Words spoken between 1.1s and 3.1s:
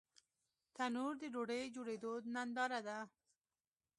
د ډوډۍ جوړېدو ننداره ده